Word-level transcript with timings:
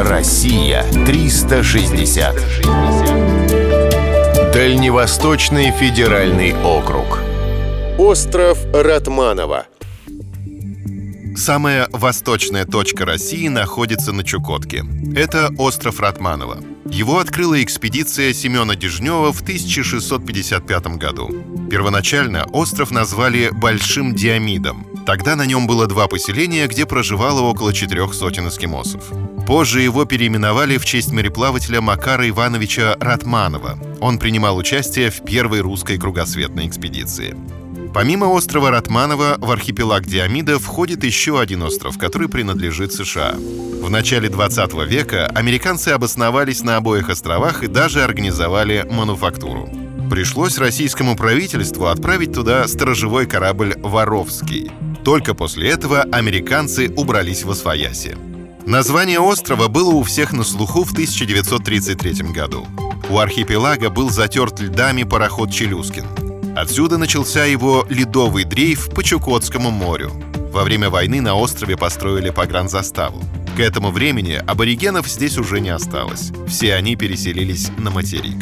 Россия 0.00 0.84
360. 1.06 2.36
Дальневосточный 4.52 5.72
федеральный 5.72 6.54
округ. 6.62 7.18
Остров 7.98 8.58
Ратманова. 8.72 9.66
Самая 11.36 11.88
восточная 11.90 12.64
точка 12.64 13.06
России 13.06 13.48
находится 13.48 14.12
на 14.12 14.22
Чукотке. 14.22 14.84
Это 15.16 15.50
остров 15.58 15.98
Ратманова. 15.98 16.58
Его 16.86 17.18
открыла 17.18 17.60
экспедиция 17.60 18.32
Семена 18.32 18.76
Дежнева 18.76 19.32
в 19.32 19.42
1655 19.42 20.86
году. 20.96 21.28
Первоначально 21.68 22.44
остров 22.52 22.92
назвали 22.92 23.50
Большим 23.50 24.14
Диамидом. 24.14 24.86
Тогда 25.08 25.36
на 25.36 25.46
нем 25.46 25.66
было 25.66 25.86
два 25.86 26.06
поселения, 26.06 26.66
где 26.66 26.84
проживало 26.84 27.40
около 27.40 27.72
четырех 27.72 28.12
сотен 28.12 28.48
эскимосов. 28.48 29.02
Позже 29.46 29.80
его 29.80 30.04
переименовали 30.04 30.76
в 30.76 30.84
честь 30.84 31.12
мореплавателя 31.12 31.80
Макара 31.80 32.28
Ивановича 32.28 32.94
Ратманова. 33.00 33.78
Он 34.02 34.18
принимал 34.18 34.58
участие 34.58 35.10
в 35.10 35.24
первой 35.24 35.60
русской 35.60 35.96
кругосветной 35.96 36.66
экспедиции. 36.66 37.34
Помимо 37.94 38.26
острова 38.26 38.70
Ратманова, 38.70 39.36
в 39.38 39.50
архипелаг 39.50 40.04
Диамида 40.04 40.58
входит 40.58 41.02
еще 41.04 41.40
один 41.40 41.62
остров, 41.62 41.96
который 41.96 42.28
принадлежит 42.28 42.92
США. 42.92 43.34
В 43.80 43.88
начале 43.88 44.28
20 44.28 44.74
века 44.86 45.28
американцы 45.28 45.88
обосновались 45.88 46.62
на 46.62 46.76
обоих 46.76 47.08
островах 47.08 47.62
и 47.62 47.66
даже 47.66 48.04
организовали 48.04 48.86
мануфактуру. 48.90 49.70
Пришлось 50.10 50.58
российскому 50.58 51.16
правительству 51.16 51.86
отправить 51.86 52.34
туда 52.34 52.68
сторожевой 52.68 53.24
корабль 53.24 53.74
«Воровский». 53.78 54.70
Только 55.04 55.34
после 55.34 55.70
этого 55.70 56.02
американцы 56.02 56.92
убрались 56.94 57.44
в 57.44 57.50
Освояси. 57.50 58.16
Название 58.66 59.18
острова 59.18 59.68
было 59.68 59.94
у 59.94 60.02
всех 60.02 60.32
на 60.32 60.44
слуху 60.44 60.84
в 60.84 60.92
1933 60.92 62.32
году. 62.32 62.66
У 63.08 63.18
архипелага 63.18 63.88
был 63.88 64.10
затерт 64.10 64.60
льдами 64.60 65.04
пароход 65.04 65.50
«Челюскин». 65.50 66.04
Отсюда 66.54 66.98
начался 66.98 67.44
его 67.44 67.86
ледовый 67.88 68.44
дрейф 68.44 68.90
по 68.90 69.02
Чукотскому 69.02 69.70
морю. 69.70 70.12
Во 70.52 70.64
время 70.64 70.90
войны 70.90 71.20
на 71.20 71.34
острове 71.34 71.76
построили 71.76 72.30
погранзаставу. 72.30 73.22
К 73.56 73.60
этому 73.60 73.90
времени 73.90 74.42
аборигенов 74.46 75.08
здесь 75.08 75.38
уже 75.38 75.60
не 75.60 75.70
осталось. 75.70 76.32
Все 76.46 76.74
они 76.74 76.96
переселились 76.96 77.70
на 77.78 77.90
материк. 77.90 78.36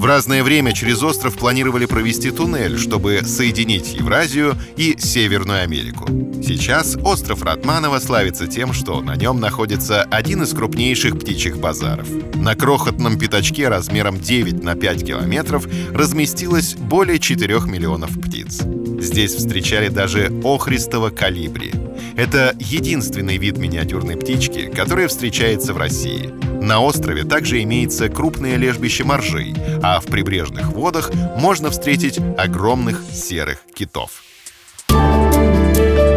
В 0.00 0.06
разное 0.06 0.42
время 0.42 0.72
через 0.72 1.02
остров 1.02 1.36
планировали 1.36 1.84
провести 1.84 2.30
туннель, 2.30 2.78
чтобы 2.78 3.20
соединить 3.26 3.92
Евразию 3.92 4.56
и 4.78 4.96
Северную 4.98 5.62
Америку. 5.62 6.06
Сейчас 6.42 6.96
остров 6.96 7.42
Ратманова 7.42 7.98
славится 7.98 8.46
тем, 8.46 8.72
что 8.72 9.02
на 9.02 9.14
нем 9.14 9.40
находится 9.40 10.04
один 10.04 10.42
из 10.42 10.54
крупнейших 10.54 11.18
птичьих 11.20 11.58
базаров. 11.58 12.08
На 12.34 12.54
крохотном 12.54 13.18
пятачке 13.18 13.68
размером 13.68 14.18
9 14.18 14.64
на 14.64 14.74
5 14.74 15.06
километров 15.06 15.66
разместилось 15.92 16.76
более 16.76 17.18
4 17.18 17.60
миллионов 17.66 18.18
птиц. 18.18 18.62
Здесь 19.02 19.34
встречали 19.34 19.88
даже 19.88 20.32
охристого 20.42 21.10
калибри. 21.10 21.74
Это 22.20 22.54
единственный 22.58 23.38
вид 23.38 23.56
миниатюрной 23.56 24.14
птички, 24.14 24.66
который 24.66 25.06
встречается 25.06 25.72
в 25.72 25.78
России. 25.78 26.26
На 26.62 26.82
острове 26.82 27.24
также 27.24 27.62
имеется 27.62 28.10
крупное 28.10 28.56
лежбище 28.56 29.04
моржей, 29.04 29.54
а 29.82 30.00
в 30.00 30.04
прибрежных 30.04 30.66
водах 30.66 31.12
можно 31.14 31.70
встретить 31.70 32.18
огромных 32.36 33.02
серых 33.10 33.62
китов. 33.74 34.22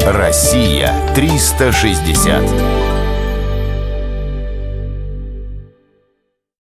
Россия 0.06 0.94
360. 1.16 2.93